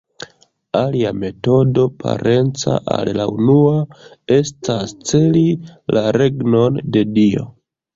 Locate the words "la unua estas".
3.21-4.99